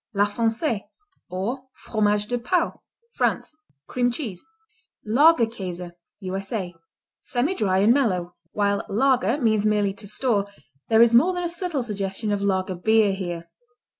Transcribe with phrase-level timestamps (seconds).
[0.15, 0.81] La Foncée,
[1.29, 2.81] or Fromage de Pau
[3.13, 3.53] France
[3.87, 4.43] Cream cheese.
[5.05, 6.73] Lager Käse U.S.A.
[7.21, 8.33] Semidry and mellow.
[8.51, 10.47] While lager means merely "to store,"
[10.89, 13.47] there is more than a subtle suggestion of lager beer here.